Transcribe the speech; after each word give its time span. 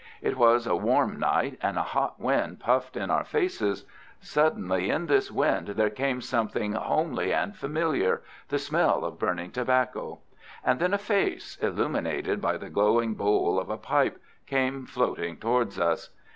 It 0.19 0.35
was 0.35 0.65
a 0.65 0.75
warm 0.75 1.19
night, 1.19 1.59
and 1.61 1.77
a 1.77 1.83
hot 1.83 2.19
wind 2.19 2.59
puffed 2.59 2.97
in 2.97 3.11
our 3.11 3.23
faces. 3.23 3.85
Suddenly 4.19 4.89
in 4.89 5.05
this 5.05 5.29
wind 5.31 5.67
there 5.67 5.91
came 5.91 6.21
something 6.21 6.73
homely 6.73 7.31
and 7.31 7.55
familiar—the 7.55 8.57
smell 8.57 9.05
of 9.05 9.19
burning 9.19 9.51
tobacco. 9.51 10.17
And 10.65 10.79
then 10.79 10.95
a 10.95 10.97
face, 10.97 11.55
illuminated 11.61 12.41
by 12.41 12.57
the 12.57 12.71
glowing 12.71 13.13
bowl 13.13 13.59
of 13.59 13.69
a 13.69 13.77
pipe, 13.77 14.19
came 14.47 14.87
floating 14.87 15.37
towards 15.37 15.77
us. 15.79 16.09